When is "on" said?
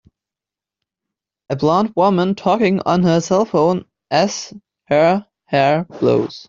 2.87-3.03